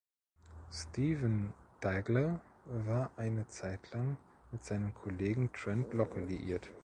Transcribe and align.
Steven 0.71 1.53
Daigle 1.79 2.39
war 2.65 3.11
eine 3.17 3.45
Zeitlang 3.49 4.17
mit 4.51 4.65
seinem 4.65 4.95
Kollegen 4.95 5.51
Trent 5.53 5.93
Locke 5.93 6.21
liiert. 6.25 6.71